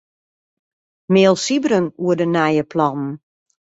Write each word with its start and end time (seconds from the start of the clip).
Mail 1.13 1.33
Sybren 1.43 1.85
oer 2.05 2.17
de 2.21 2.25
nije 2.35 2.63
plannen. 2.71 3.11